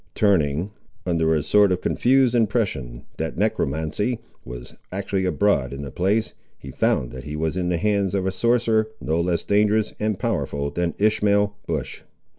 Turning, 0.15 0.71
under 1.05 1.35
a 1.35 1.43
sort 1.43 1.71
of 1.71 1.79
confused 1.79 2.33
impression 2.33 3.03
that 3.17 3.37
necromancy 3.37 4.17
was 4.43 4.73
actually 4.91 5.25
abroad 5.25 5.71
in 5.71 5.83
the 5.83 5.91
place, 5.91 6.33
he 6.57 6.71
found 6.71 7.11
that 7.11 7.23
he 7.25 7.35
was 7.35 7.55
in 7.55 7.69
the 7.69 7.77
hands 7.77 8.15
of 8.15 8.25
a 8.25 8.31
sorcerer 8.31 8.89
no 8.99 9.21
less 9.21 9.43
dangerous 9.43 9.93
and 9.99 10.17
powerful 10.17 10.71
than 10.71 10.95
Ishmael 10.97 11.55
Bush. 11.67 12.01